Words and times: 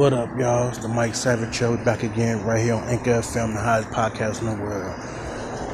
What 0.00 0.14
up, 0.14 0.30
y'all? 0.38 0.70
It's 0.70 0.78
the 0.78 0.88
Mike 0.88 1.14
Savage 1.14 1.54
Show 1.54 1.76
back 1.76 2.02
again, 2.02 2.42
right 2.42 2.64
here 2.64 2.72
on 2.72 2.84
Anchor 2.84 3.10
FM, 3.10 3.52
the 3.52 3.60
highest 3.60 3.90
podcast 3.90 4.40
in 4.40 4.46
the 4.46 4.56
world. 4.56 4.98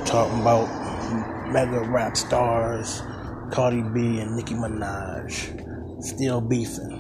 Talking 0.05 0.41
about 0.41 0.67
mega 1.53 1.79
rap 1.89 2.17
stars, 2.17 3.04
Cardi 3.53 3.82
B 3.82 4.18
and 4.18 4.35
Nicki 4.35 4.54
Minaj, 4.54 6.03
still 6.03 6.41
beefing. 6.41 6.91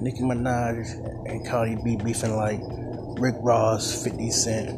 Nicki 0.00 0.20
Minaj 0.20 1.28
and 1.28 1.44
Cardi 1.44 1.76
B 1.82 1.96
beefing 1.96 2.36
like 2.36 2.60
Rick 3.20 3.34
Ross, 3.40 4.04
50 4.04 4.30
Cent, 4.30 4.68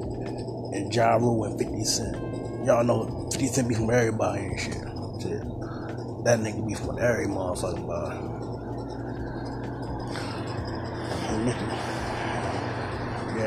and 0.72 0.94
Ja 0.94 1.16
Rule 1.16 1.44
and 1.44 1.58
50 1.58 1.84
Cent. 1.84 2.16
Y'all 2.64 2.84
know 2.84 3.28
50 3.30 3.46
Cent 3.48 3.68
beefing 3.68 3.86
with 3.86 3.96
everybody 3.96 4.46
and 4.46 4.58
shit. 4.58 4.80
That 6.24 6.38
nigga 6.40 6.66
beefing 6.66 6.86
with 6.86 7.00
every 7.00 7.26
motherfucking 7.26 7.86
body. 7.86 8.30
And 11.26 11.46
Nicki, 11.46 11.64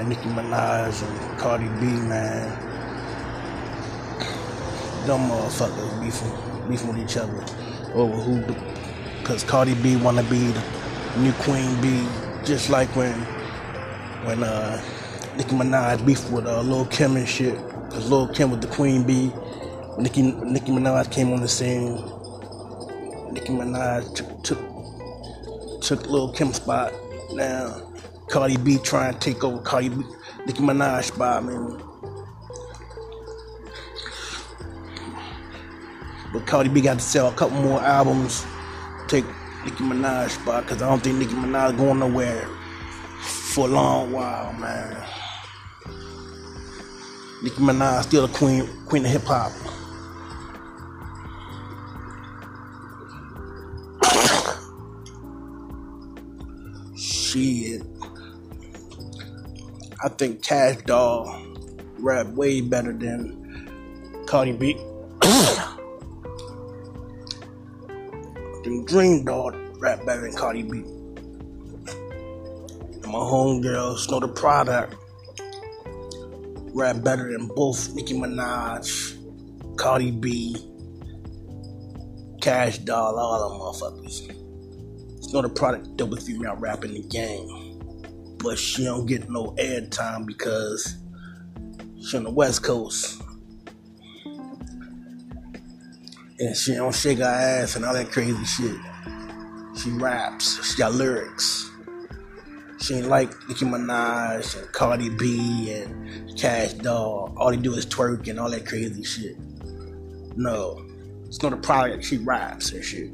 Nicki 0.03 0.29
Minaj 0.29 1.03
and 1.03 1.39
Cardi 1.39 1.67
B, 1.79 1.85
man. 1.85 2.49
Them 5.05 5.29
motherfuckers 5.29 6.01
beefing, 6.01 6.69
beefing 6.69 6.87
with 6.89 6.99
each 6.99 7.17
other 7.17 7.43
over 7.93 8.17
who, 8.17 8.41
because 9.19 9.43
Cardi 9.43 9.73
B 9.75 9.95
wanna 9.95 10.23
be 10.23 10.51
the 10.51 10.63
new 11.17 11.31
Queen 11.33 11.79
Bee, 11.81 12.07
just 12.45 12.69
like 12.69 12.89
when, 12.95 13.13
when 14.25 14.43
uh, 14.43 14.81
Nicki 15.37 15.55
Minaj 15.55 16.05
beefed 16.05 16.29
with 16.31 16.45
uh, 16.45 16.61
Lil 16.61 16.85
Kim 16.87 17.15
and 17.15 17.27
shit, 17.27 17.55
because 17.85 18.09
Lil 18.09 18.27
Kim 18.27 18.51
was 18.51 18.59
the 18.59 18.67
Queen 18.67 19.03
Bee. 19.03 19.31
Nicki, 19.97 20.21
Nicki 20.21 20.71
Minaj 20.71 21.11
came 21.11 21.31
on 21.31 21.41
the 21.41 21.47
scene. 21.47 21.95
Nicki 23.33 23.49
Minaj 23.49 24.13
took, 24.15 24.43
took, 24.43 25.81
took 25.81 26.09
Lil 26.09 26.31
Kim's 26.33 26.57
spot. 26.57 26.93
Now, 27.33 27.86
Cardi 28.29 28.57
B 28.57 28.77
trying 28.83 29.13
to 29.13 29.19
take 29.19 29.43
over 29.43 29.59
Cardi 29.61 29.89
B, 29.89 30.03
Nicki 30.45 30.61
Minaj 30.61 31.05
spot, 31.05 31.45
man. 31.45 31.81
But 36.33 36.45
Cardi 36.45 36.69
B 36.69 36.81
got 36.81 36.95
to 36.95 36.99
sell 36.99 37.29
a 37.29 37.33
couple 37.33 37.61
more 37.61 37.81
albums, 37.81 38.45
take 39.07 39.23
Nicki 39.63 39.83
Minaj 39.83 40.29
spot, 40.29 40.63
because 40.63 40.81
I 40.81 40.89
don't 40.89 41.01
think 41.01 41.19
Nicki 41.19 41.33
Minaj 41.33 41.77
going 41.77 41.99
nowhere 41.99 42.45
for 43.21 43.67
a 43.67 43.71
long 43.71 44.11
while, 44.11 44.51
man. 44.53 45.05
Nicki 47.43 47.61
Minaj 47.61 48.03
still 48.03 48.27
the 48.27 48.33
queen, 48.33 48.67
queen 48.87 49.05
of 49.05 49.11
hip 49.11 49.23
hop. 49.23 49.53
Shit. 56.97 57.96
I 60.07 60.09
think 60.09 60.41
Cash 60.41 60.77
Doll 60.85 61.37
rap 61.99 62.27
way 62.27 62.61
better 62.61 62.93
than 62.93 64.23
Cardi 64.25 64.53
B. 64.53 64.75
Dream 68.85 69.25
Doll 69.25 69.51
rap 69.79 70.05
better 70.05 70.21
than 70.21 70.33
Cardi 70.33 70.63
B. 70.63 70.77
And 72.93 73.07
my 73.07 73.19
homegirl, 73.19 73.97
Snow 73.97 74.21
Tha 74.21 74.29
Product, 74.29 74.95
rap 76.73 77.03
better 77.03 77.29
than 77.29 77.47
both 77.47 77.93
Nicki 77.93 78.13
Minaj, 78.13 79.17
Cardi 79.75 80.11
B, 80.11 80.55
Cash 82.41 82.77
Doll, 82.77 83.19
all 83.19 83.49
them 83.49 83.59
motherfuckers. 83.59 84.31
Snow 85.25 85.41
Tha 85.41 85.49
Product, 85.49 85.97
double 85.97 86.15
female 86.15 86.55
rap 86.55 86.85
in 86.85 86.93
the 86.93 87.01
game 87.01 87.66
but 88.39 88.57
she 88.57 88.83
don't 88.85 89.05
get 89.05 89.29
no 89.29 89.51
airtime 89.59 90.25
because 90.25 90.97
she 92.01 92.17
on 92.17 92.23
the 92.23 92.31
West 92.31 92.63
Coast. 92.63 93.21
And 96.39 96.55
she 96.55 96.75
don't 96.75 96.93
shake 96.93 97.17
her 97.17 97.23
ass 97.23 97.75
and 97.75 97.85
all 97.85 97.93
that 97.93 98.11
crazy 98.11 98.45
shit. 98.45 98.77
She 99.75 99.89
raps, 99.91 100.63
she 100.63 100.77
got 100.77 100.93
lyrics. 100.93 101.71
She 102.79 102.95
ain't 102.95 103.07
like 103.07 103.31
Nicki 103.49 103.65
Minaj 103.65 104.61
and 104.61 104.71
Cardi 104.71 105.09
B 105.09 105.71
and 105.71 106.37
Cash 106.37 106.73
Doll. 106.73 107.33
All 107.35 107.49
they 107.49 107.57
do 107.57 107.73
is 107.73 107.87
twerk 107.87 108.27
and 108.27 108.39
all 108.39 108.51
that 108.51 108.67
crazy 108.67 109.03
shit. 109.03 109.35
No. 110.35 110.83
It's 111.25 111.41
not 111.41 111.53
a 111.53 111.57
product, 111.57 112.05
she 112.05 112.17
raps 112.17 112.71
and 112.71 112.83
shit. 112.85 113.11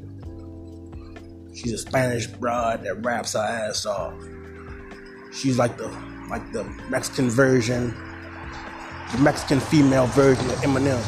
She's 1.54 1.72
a 1.72 1.78
Spanish 1.78 2.26
broad 2.26 2.84
that 2.84 3.04
raps 3.04 3.32
her 3.32 3.40
ass 3.40 3.86
off. 3.86 4.14
She's 5.34 5.58
like 5.58 5.76
the 5.76 5.88
like 6.30 6.52
the 6.52 6.64
Mexican 6.88 7.28
version, 7.28 7.94
the 9.12 9.18
Mexican 9.18 9.60
female 9.60 10.06
version 10.08 10.44
of 10.46 10.56
Eminem. 10.60 11.02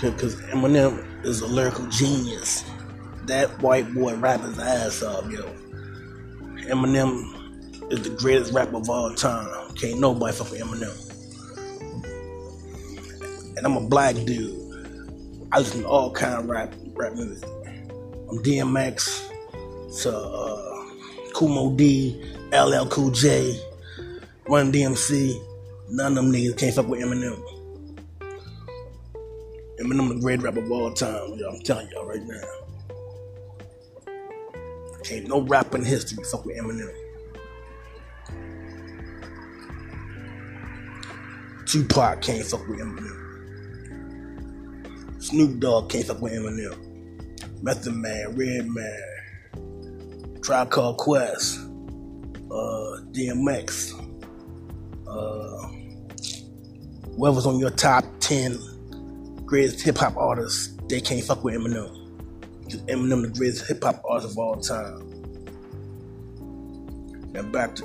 Because 0.00 0.36
Eminem 0.42 1.24
is 1.24 1.42
a 1.42 1.46
lyrical 1.46 1.86
genius. 1.88 2.64
That 3.26 3.50
white 3.62 3.92
boy 3.94 4.16
rap 4.16 4.40
his 4.40 4.58
ass 4.58 5.02
off, 5.02 5.30
yo. 5.30 5.42
Eminem 6.68 7.92
is 7.92 8.02
the 8.02 8.10
greatest 8.10 8.52
rapper 8.52 8.76
of 8.76 8.88
all 8.88 9.14
time. 9.14 9.74
Can't 9.74 10.00
nobody 10.00 10.34
fuck 10.34 10.50
with 10.50 10.60
Eminem. 10.60 11.06
And 13.56 13.66
I'm 13.66 13.76
a 13.76 13.86
black 13.88 14.14
dude. 14.14 14.56
I 15.52 15.58
listen 15.58 15.82
to 15.82 15.88
all 15.88 16.10
kind 16.12 16.34
of 16.34 16.46
rap 16.48 16.74
rap 16.94 17.12
music. 17.12 17.48
I'm 18.30 18.42
DMX 18.42 19.28
to 20.02 20.16
uh, 20.16 20.49
Kool 21.40 21.48
Moe 21.48 21.74
Dee, 21.74 22.22
LL 22.52 22.86
Cool 22.90 23.12
J, 23.12 23.58
Run 24.46 24.70
DMC. 24.70 25.42
None 25.88 26.12
of 26.12 26.16
them 26.16 26.30
niggas 26.30 26.58
can't 26.58 26.74
fuck 26.74 26.86
with 26.86 27.00
Eminem. 27.00 27.42
Eminem 29.80 30.08
the 30.10 30.20
greatest 30.20 30.44
rapper 30.44 30.60
of 30.60 30.70
all 30.70 30.92
time, 30.92 31.32
yo. 31.38 31.48
I'm 31.48 31.62
telling 31.62 31.88
y'all 31.92 32.04
right 32.04 32.22
now. 32.22 32.42
Can't 35.02 35.28
no 35.28 35.40
rapper 35.40 35.78
in 35.78 35.84
history 35.86 36.22
fuck 36.30 36.44
with 36.44 36.58
Eminem. 36.58 36.92
Tupac 41.64 42.20
can't 42.20 42.44
fuck 42.44 42.68
with 42.68 42.80
Eminem. 42.80 43.16
Snoop 45.22 45.58
Dogg 45.58 45.88
can't 45.88 46.04
fuck 46.04 46.20
with 46.20 46.34
Eminem. 46.34 46.76
Method 47.62 47.94
Man, 47.94 48.36
Redman, 48.36 49.19
Tribe 50.50 50.68
Called 50.68 50.96
Quest, 50.96 51.60
uh, 52.50 52.98
DMX, 53.12 53.92
uh, 55.06 55.68
whoever's 57.16 57.46
on 57.46 57.60
your 57.60 57.70
top 57.70 58.04
10 58.18 58.58
greatest 59.46 59.80
hip 59.80 59.98
hop 59.98 60.16
artists, 60.16 60.76
they 60.88 61.00
can't 61.00 61.22
fuck 61.22 61.44
with 61.44 61.54
Eminem. 61.54 61.88
Because 62.64 62.82
Eminem 62.86 63.22
the 63.22 63.28
greatest 63.28 63.68
hip 63.68 63.84
hop 63.84 64.02
artist 64.04 64.32
of 64.32 64.38
all 64.38 64.56
time. 64.56 65.08
Now 67.30 67.42
back 67.42 67.76
to 67.76 67.84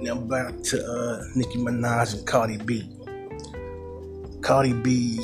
now 0.00 0.14
back 0.14 0.58
to 0.62 0.82
uh, 0.82 1.22
Nicki 1.34 1.58
Minaj 1.58 2.14
and 2.14 2.26
Cardi 2.26 2.56
B. 2.56 2.88
Cardi 4.40 4.72
B 4.72 5.16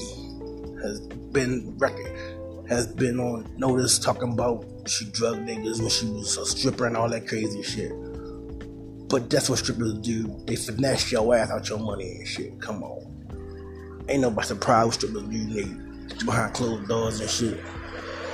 has 0.82 1.00
been 1.32 1.74
record 1.78 2.12
has 2.68 2.86
been 2.86 3.18
on 3.18 3.50
notice 3.56 3.98
talking 3.98 4.34
about 4.34 4.75
she 4.88 5.04
drug 5.06 5.38
niggas 5.38 5.80
when 5.80 5.88
she 5.88 6.06
was 6.06 6.36
a 6.36 6.46
stripper 6.46 6.86
and 6.86 6.96
all 6.96 7.08
that 7.08 7.26
crazy 7.26 7.62
shit. 7.62 7.92
But 9.08 9.30
that's 9.30 9.48
what 9.48 9.58
strippers 9.58 9.94
do. 9.94 10.42
They 10.46 10.56
finesse 10.56 11.12
your 11.12 11.34
ass 11.34 11.50
out 11.50 11.68
your 11.68 11.78
money 11.78 12.16
and 12.18 12.26
shit. 12.26 12.60
Come 12.60 12.82
on. 12.82 14.04
Ain't 14.08 14.22
nobody 14.22 14.46
surprised 14.48 14.86
what 14.86 14.94
strippers 14.94 15.22
do, 15.22 15.46
nigga. 15.46 16.24
Behind 16.24 16.54
closed 16.54 16.88
doors 16.88 17.20
and 17.20 17.30
shit. 17.30 17.60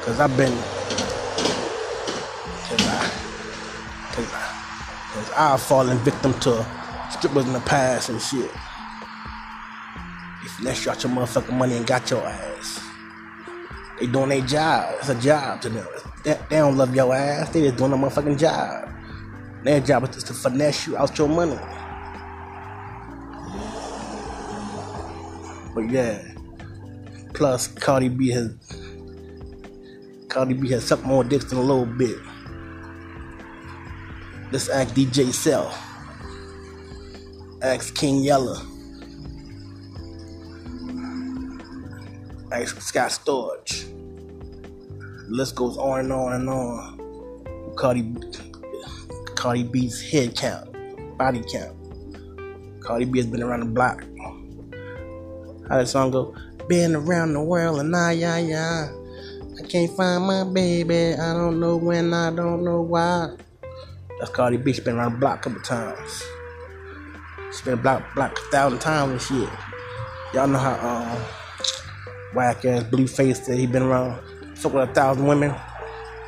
Cause 0.02 0.18
I've 0.20 0.36
been 0.36 0.52
cause 2.68 2.86
I 2.86 3.10
cause 4.12 4.32
I 4.32 5.10
cause 5.12 5.30
I've 5.36 5.62
fallen 5.62 5.98
victim 5.98 6.32
to 6.40 6.66
strippers 7.10 7.46
in 7.46 7.52
the 7.52 7.60
past 7.60 8.08
and 8.08 8.20
shit. 8.20 8.50
They 10.42 10.48
finesse 10.48 10.84
you 10.84 10.90
out 10.90 11.02
your 11.02 11.12
motherfucking 11.12 11.52
money 11.56 11.76
and 11.76 11.86
got 11.86 12.10
your 12.10 12.26
ass. 12.26 12.91
They 14.02 14.08
doing 14.08 14.30
their 14.30 14.40
job. 14.40 14.96
It's 14.98 15.10
a 15.10 15.14
job 15.14 15.60
to 15.60 15.68
them. 15.68 15.86
They, 16.24 16.36
don't 16.50 16.76
love 16.76 16.92
your 16.92 17.14
ass. 17.14 17.50
They 17.50 17.62
just 17.62 17.76
doing 17.76 17.92
a 17.92 17.96
motherfucking 17.96 18.36
job. 18.36 18.88
Their 19.62 19.78
job 19.78 20.02
is 20.02 20.08
just 20.16 20.26
to 20.26 20.34
finesse 20.34 20.88
you 20.88 20.96
out 20.96 21.16
your 21.16 21.28
money. 21.28 21.56
But 25.72 25.88
yeah. 25.88 26.34
Plus 27.32 27.68
Cardi 27.68 28.08
B 28.08 28.30
has 28.30 28.52
Cardi 30.28 30.54
B 30.54 30.68
has 30.70 30.84
sucked 30.84 31.04
more 31.04 31.22
dicks 31.22 31.44
than 31.44 31.58
a 31.58 31.62
little 31.62 31.86
bit. 31.86 32.18
Let's 34.50 34.68
ask 34.68 34.92
DJ 34.96 35.32
Self. 35.32 35.80
Ask 37.62 37.94
King 37.94 38.24
Yella. 38.24 38.66
Ask 42.50 42.80
Scott 42.80 43.12
Storch. 43.12 43.91
List 45.32 45.54
goes 45.54 45.78
on 45.78 46.00
and 46.00 46.12
on 46.12 46.32
and 46.34 46.48
on. 46.50 47.74
Cardi 47.74 48.14
Cardi 49.34 49.62
B's 49.62 49.98
head 49.98 50.36
count, 50.36 50.68
body 51.16 51.42
count. 51.50 51.74
Cardi 52.80 53.06
B 53.06 53.18
has 53.18 53.26
been 53.26 53.42
around 53.42 53.60
the 53.60 53.66
block. 53.66 54.04
How 55.70 55.78
that 55.78 55.88
song 55.88 56.10
go? 56.10 56.34
Been 56.68 56.94
around 56.94 57.32
the 57.32 57.42
world 57.42 57.80
and 57.80 57.96
I, 57.96 58.12
yeah, 58.12 58.36
yeah. 58.36 58.92
I 59.58 59.66
can't 59.66 59.90
find 59.96 60.26
my 60.26 60.44
baby. 60.44 61.14
I 61.14 61.32
don't 61.32 61.58
know 61.58 61.78
when. 61.78 62.12
I 62.12 62.30
don't 62.30 62.62
know 62.62 62.82
why. 62.82 63.34
That's 64.18 64.30
Cardi 64.32 64.58
B. 64.58 64.74
She 64.74 64.82
been 64.82 64.96
around 64.96 65.12
the 65.14 65.18
block 65.18 65.46
a 65.46 65.48
couple 65.48 65.62
times. 65.62 66.22
She's 67.52 67.62
been 67.62 67.80
block 67.80 68.02
block 68.14 68.38
a 68.38 68.50
thousand 68.50 68.80
times 68.80 69.12
and 69.12 69.22
shit. 69.22 69.58
Y'all 70.34 70.46
know 70.46 70.58
how 70.58 70.74
um, 70.86 71.24
whack 72.34 72.66
ass 72.66 72.82
Blueface 72.82 73.46
that 73.46 73.56
he 73.56 73.66
been 73.66 73.82
around. 73.82 74.22
Fuck 74.62 74.74
with 74.74 74.90
a 74.90 74.94
thousand 74.94 75.26
women. 75.26 75.52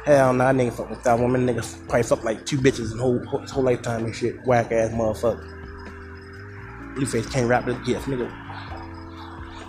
Hell 0.04 0.32
nah, 0.32 0.50
nigga 0.50 0.72
fuck 0.72 0.90
with 0.90 0.98
a 0.98 1.02
thousand 1.02 1.30
women. 1.30 1.46
Nigga 1.46 1.62
probably 1.88 2.02
fuck 2.02 2.24
like 2.24 2.44
two 2.44 2.58
bitches 2.58 2.90
in 2.90 2.98
whole 2.98 3.20
his 3.38 3.52
whole 3.52 3.62
lifetime 3.62 4.04
and 4.04 4.14
shit. 4.14 4.44
Whack 4.44 4.72
ass 4.72 4.90
motherfucker. 4.90 5.46
Blueface 6.96 7.30
can't 7.30 7.48
rap 7.48 7.64
this 7.64 7.78
gift, 7.86 8.06
nigga. 8.06 8.28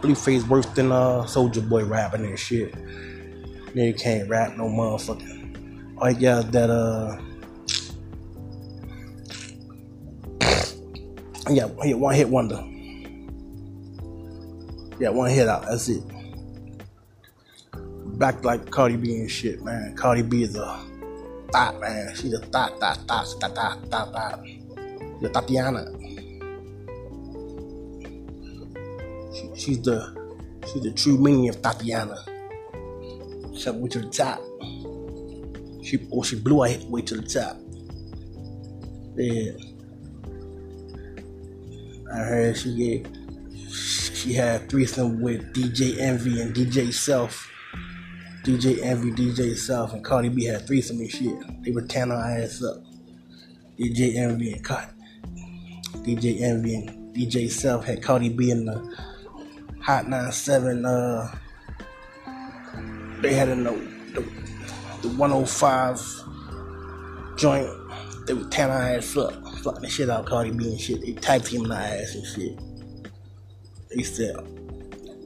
Blueface 0.02 0.48
worse 0.48 0.66
than 0.68 0.92
uh 0.92 1.26
Soulja 1.26 1.68
Boy 1.70 1.86
rapping 1.86 2.26
and 2.26 2.40
shit. 2.40 2.74
Nigga 3.76 4.00
can't 4.00 4.28
rap 4.28 4.58
no 4.58 4.64
motherfucking. 4.64 5.98
All 6.00 6.08
he 6.08 6.16
got 6.16 6.52
that 6.52 6.72
uh. 6.72 7.22
Yeah, 11.52 11.66
one 11.66 12.16
hit 12.16 12.30
wonder. 12.30 12.64
Yeah, 15.00 15.10
one 15.10 15.30
hit 15.30 15.48
out. 15.48 15.68
That's 15.68 15.88
it. 15.88 16.02
Back 18.18 18.46
like 18.46 18.72
Cardi 18.72 18.96
B 18.96 19.18
and 19.18 19.30
shit, 19.30 19.62
man. 19.64 19.94
Cardi 19.96 20.22
B 20.22 20.44
is 20.44 20.56
a 20.56 20.82
thought, 21.52 21.80
man. 21.82 22.16
She's 22.16 22.34
a 22.34 22.40
thought, 22.40 22.80
thought, 22.80 22.98
thought, 23.08 23.28
thought, 23.42 23.56
thought, 23.56 23.92
thought, 23.92 24.14
thought. 24.14 24.46
The 25.22 25.30
Tatiana. 25.30 25.86
She, 29.36 29.50
she's 29.60 29.82
the 29.82 30.16
she's 30.66 30.84
the 30.84 30.94
true 30.94 31.18
meaning 31.18 31.50
of 31.50 31.62
Tatiana. 31.62 32.16
She 33.54 33.70
way 33.70 33.90
to 33.90 34.00
the 34.00 34.10
top. 34.10 34.40
She 35.84 36.08
or 36.10 36.24
she 36.24 36.40
blew 36.40 36.64
her 36.64 36.78
way 36.88 37.02
to 37.02 37.16
the 37.16 37.28
top. 37.28 37.58
Yeah. 39.16 39.52
I 42.14 42.18
heard 42.20 42.58
she 42.58 42.76
get 42.76 43.08
she 43.70 44.34
had 44.34 44.70
threesome 44.70 45.22
with 45.22 45.54
DJ 45.54 46.00
Envy 46.00 46.42
and 46.42 46.56
DJ 46.56 46.94
Self. 46.94 47.52
DJ 48.46 48.80
Envy, 48.84 49.12
DJ 49.12 49.58
Self, 49.58 49.94
and 49.94 50.06
Cardi 50.06 50.30
B 50.30 50.46
had 50.46 50.68
threesome 50.68 51.00
and 51.00 51.10
shit. 51.10 51.64
They 51.64 51.72
were 51.72 51.82
tearing 51.82 52.12
her 52.12 52.44
ass 52.44 52.64
up. 52.64 52.78
DJ 53.76 54.18
Envy 54.18 54.52
and 54.52 54.64
Cardi. 54.64 54.92
DJ 56.04 56.42
Envy 56.42 56.76
and 56.76 57.16
DJ 57.16 57.50
Self 57.50 57.86
had 57.86 58.04
Cardi 58.04 58.30
B 58.30 58.52
in 58.52 58.66
the 58.66 58.98
Hot 59.82 60.08
97. 60.08 60.86
Uh, 60.86 61.36
they 63.22 63.34
had 63.34 63.50
in 63.50 63.64
the, 63.64 63.72
the, 64.14 64.22
the 65.02 65.10
105 65.16 66.00
joint. 67.38 67.68
They 68.28 68.36
were 68.36 68.48
tearing 68.50 68.74
her 68.74 68.98
ass 68.98 69.18
up, 69.18 69.34
fucking 69.64 69.82
the 69.82 69.90
shit 69.90 70.12
out 70.12 70.28
Cardi 70.28 70.52
B 70.52 70.70
and 70.70 70.80
shit. 70.80 71.02
They 71.02 71.14
typed 71.14 71.48
him 71.48 71.64
in 71.64 71.70
the 71.70 71.78
ass 71.78 72.14
and 72.14 72.28
shit. 72.28 72.60
They 73.90 74.04
said, 74.04 74.36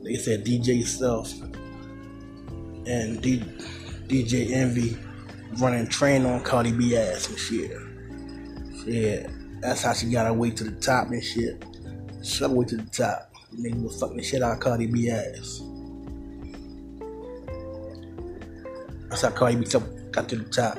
they 0.05 0.15
said 0.15 0.45
DJ 0.45 0.85
Self 0.85 1.33
and 2.89 3.21
D, 3.21 3.39
DJ 4.07 4.51
Envy 4.51 4.97
running 5.57 5.87
train 5.87 6.25
on 6.25 6.41
Cardi 6.41 6.71
B 6.71 6.97
ass 6.97 7.29
and 7.29 7.37
shit. 7.37 7.71
Yeah, 8.85 9.29
that's 9.61 9.83
how 9.83 9.93
she 9.93 10.09
got 10.09 10.25
her 10.25 10.33
way 10.33 10.49
to 10.51 10.63
the 10.63 10.79
top 10.79 11.07
and 11.07 11.23
shit. 11.23 11.63
Her 12.39 12.49
way 12.49 12.65
to 12.65 12.77
the 12.77 12.89
top. 12.89 13.33
Nigga 13.55 13.83
was 13.83 13.99
fucking 13.99 14.21
shit 14.23 14.41
out 14.41 14.59
Cardi 14.59 14.87
B 14.87 15.09
ass. 15.09 15.61
That's 19.09 19.21
how 19.21 19.29
Cardi 19.31 19.57
B 19.57 19.65
got 20.11 20.27
to 20.29 20.35
the 20.35 20.49
top. 20.49 20.77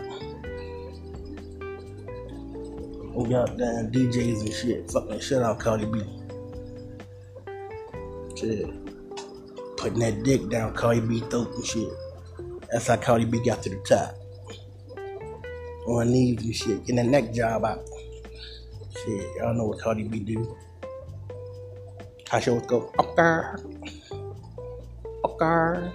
We 3.14 3.28
got 3.28 3.56
damn 3.58 3.90
DJs 3.90 4.40
and 4.40 4.52
shit 4.52 4.90
fucking 4.90 5.20
shit 5.20 5.42
out 5.42 5.58
Cardi 5.58 5.86
B. 5.86 6.00
Shit 8.36 8.79
putting 9.80 10.00
that 10.00 10.22
dick 10.22 10.46
down 10.50 10.74
Cardi 10.74 11.00
B 11.00 11.20
throat 11.30 11.54
and 11.54 11.64
shit. 11.64 11.88
That's 12.70 12.86
how 12.86 12.96
Cardi 12.98 13.24
B 13.24 13.42
got 13.42 13.62
to 13.62 13.70
the 13.70 13.76
top. 13.78 14.14
On 15.86 16.06
her 16.06 16.12
knees 16.12 16.42
and 16.42 16.54
shit, 16.54 16.80
getting 16.80 16.96
that 16.96 17.06
neck 17.06 17.32
job 17.32 17.64
out. 17.64 17.80
Shit, 18.92 19.26
y'all 19.38 19.54
know 19.54 19.68
what 19.68 19.80
Cardi 19.80 20.04
B 20.04 20.20
do. 20.20 20.56
How 22.28 22.40
she 22.40 22.50
always 22.50 22.66
go, 22.66 22.92
okay, 22.98 23.40
okay. 25.24 25.92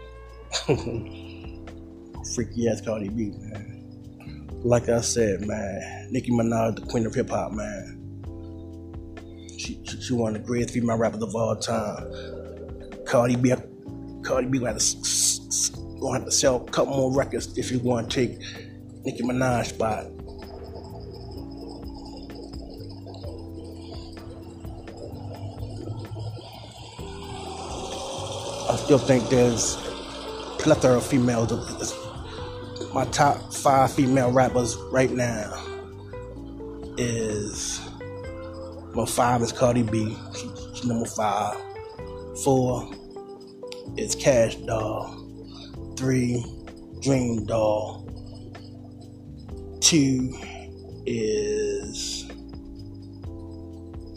Freaky 2.33 2.67
ass 2.67 2.81
Cardi 2.81 3.09
B, 3.09 3.31
man. 3.37 4.49
Like 4.63 4.89
I 4.89 5.01
said, 5.01 5.41
man, 5.41 6.07
Nicki 6.09 6.31
Minaj, 6.31 6.77
the 6.77 6.81
queen 6.87 7.05
of 7.05 7.13
hip 7.13 7.29
hop, 7.29 7.51
man. 7.51 8.01
She, 9.59 9.79
she, 9.85 10.01
she 10.01 10.13
one 10.13 10.35
of 10.35 10.41
the 10.41 10.47
greatest 10.47 10.73
female 10.73 10.97
rappers 10.97 11.21
of 11.21 11.35
all 11.35 11.55
time. 11.55 12.11
Cardi 13.05 13.35
B 13.35 13.53
Cardi 14.25 14.47
B 14.47 14.57
gonna 14.59 14.73
have 14.73 14.79
to, 14.81 16.11
have 16.13 16.25
to 16.25 16.31
sell 16.31 16.65
a 16.67 16.71
couple 16.71 16.95
more 16.95 17.13
records 17.13 17.57
if 17.57 17.71
you 17.71 17.79
want 17.79 18.09
to 18.09 18.27
take 18.27 18.39
Nicki 19.05 19.23
Minaj 19.23 19.67
spot. 19.67 20.05
I 28.67 28.77
still 28.77 28.97
think 28.97 29.29
there's 29.29 29.75
plethora 30.59 30.97
of 30.97 31.05
females. 31.05 31.93
My 32.93 33.05
top 33.05 33.53
five 33.53 33.93
female 33.93 34.31
rappers 34.31 34.75
right 34.91 35.11
now 35.11 35.53
is 36.97 37.79
number 38.87 39.05
five 39.05 39.41
is 39.43 39.51
Cardi 39.51 39.83
B. 39.83 40.17
she's 40.73 40.85
number 40.85 41.05
five. 41.05 41.57
Four 42.43 42.89
is 43.97 44.15
Cash 44.15 44.55
Doll. 44.57 45.23
Three, 45.97 46.43
Dream 47.01 47.45
Doll. 47.45 48.07
Two 49.81 50.33
is 51.05 52.25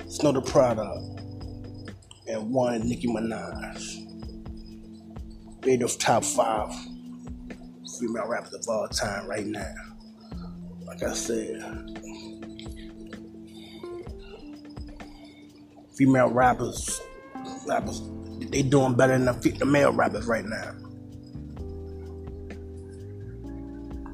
Snow 0.09 0.33
Tha 0.33 0.41
Product. 0.41 1.21
And 2.27 2.51
one, 2.51 2.89
Nicki 2.89 3.07
Minaj. 3.09 4.05
They're 5.63 5.77
the 5.77 5.89
top 5.99 6.25
five 6.25 6.73
female 7.99 8.29
rappers 8.29 8.55
of 8.55 8.65
all 8.69 8.89
time 8.89 9.27
right 9.27 9.47
now. 9.47 9.75
Like 10.87 11.03
I 11.03 11.13
said, 11.13 11.61
female 15.97 16.31
rappers, 16.31 17.01
rappers 17.67 18.01
they 18.51 18.63
doing 18.63 18.95
better 18.95 19.13
than 19.19 19.27
the, 19.27 19.57
the 19.59 19.65
male 19.65 19.93
rappers 19.93 20.27
right 20.27 20.45
now. 20.45 20.75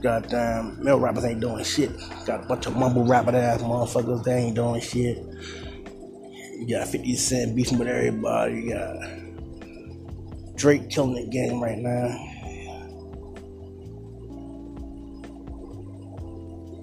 Goddamn, 0.03 0.85
male 0.85 1.00
rappers 1.00 1.25
ain't 1.25 1.41
doing 1.41 1.64
shit. 1.64 1.91
Got 2.26 2.45
a 2.45 2.47
bunch 2.47 2.67
of 2.67 2.76
mumble 2.76 3.07
rapper 3.07 3.35
ass 3.35 3.62
motherfuckers, 3.62 4.23
they 4.25 4.35
ain't 4.35 4.55
doing 4.55 4.81
shit. 4.81 5.19
You 6.59 6.67
got 6.69 6.88
50 6.88 7.17
Cent 7.17 7.57
beefing 7.57 7.79
with 7.79 7.88
everybody. 7.88 8.55
You 8.55 8.75
got 8.75 10.57
Drake 10.57 10.91
killing 10.91 11.14
the 11.14 11.26
game 11.31 11.62
right 11.62 11.79
now. 11.79 12.09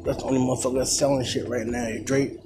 That's 0.03 0.17
the 0.17 0.23
only 0.23 0.39
motherfucker 0.39 0.79
that's 0.79 0.97
selling 0.97 1.23
shit 1.23 1.47
right 1.47 1.67
now. 1.67 1.89
Drake. 2.03 2.39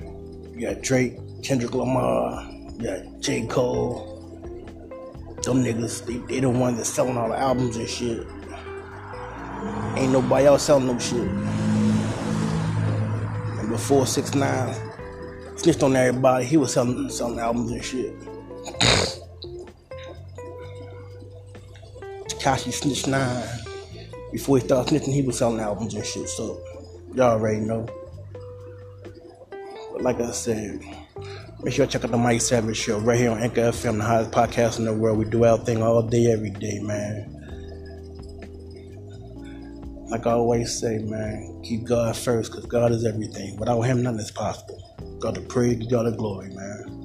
You 0.00 0.60
got 0.60 0.82
Drake, 0.82 1.18
Kendrick 1.42 1.74
Lamar, 1.74 2.50
you 2.50 2.84
got 2.84 3.20
J. 3.20 3.46
Cole, 3.46 4.09
them 5.42 5.64
niggas, 5.64 6.04
they, 6.06 6.18
they 6.18 6.40
the 6.40 6.50
ones 6.50 6.78
that 6.78 6.84
selling 6.84 7.16
all 7.16 7.28
the 7.28 7.38
albums 7.38 7.76
and 7.76 7.88
shit. 7.88 8.26
Ain't 9.96 10.12
nobody 10.12 10.46
else 10.46 10.64
selling 10.64 10.86
no 10.86 10.98
shit. 10.98 11.28
And 13.58 13.68
before 13.68 14.06
six 14.06 14.34
nine 14.34 14.74
snitched 15.56 15.82
on 15.82 15.96
everybody, 15.96 16.44
he 16.44 16.56
was 16.56 16.72
selling 16.72 17.08
selling 17.10 17.38
albums 17.38 17.70
and 17.70 17.84
shit. 17.84 18.14
Tekashi 22.28 22.72
snitched 22.72 23.08
nine. 23.08 23.44
Before 24.32 24.58
he 24.58 24.64
started 24.64 24.94
snitching, 24.94 25.12
he 25.12 25.22
was 25.22 25.38
selling 25.38 25.60
albums 25.60 25.94
and 25.94 26.04
shit. 26.04 26.28
So 26.28 26.60
y'all 27.14 27.32
already 27.32 27.60
know. 27.60 27.86
But 29.92 30.02
like 30.02 30.20
I 30.20 30.30
said. 30.30 30.80
Make 31.62 31.74
sure 31.74 31.84
you 31.84 31.90
check 31.90 32.04
out 32.04 32.10
the 32.10 32.16
Mike 32.16 32.40
Savage 32.40 32.76
Show 32.76 32.98
right 33.00 33.18
here 33.18 33.30
on 33.30 33.42
Anchor 33.42 33.60
FM, 33.60 33.98
the 33.98 34.04
hottest 34.04 34.30
podcast 34.30 34.78
in 34.78 34.86
the 34.86 34.94
world. 34.94 35.18
We 35.18 35.26
do 35.26 35.44
our 35.44 35.58
thing 35.58 35.82
all 35.82 36.02
day, 36.02 36.32
every 36.32 36.50
day, 36.50 36.80
man. 36.80 37.36
like 40.10 40.26
I 40.26 40.32
always 40.32 40.76
say, 40.78 40.98
man, 40.98 41.62
keep 41.64 41.84
God 41.84 42.16
first 42.16 42.50
because 42.50 42.66
God 42.66 42.90
is 42.90 43.06
everything. 43.06 43.56
Without 43.58 43.82
Him, 43.82 44.02
nothing 44.02 44.20
is 44.20 44.30
possible. 44.30 45.18
God 45.20 45.36
to 45.36 45.40
praise, 45.40 45.86
God 45.86 46.02
to 46.02 46.10
glory, 46.10 46.50
man. 46.50 46.99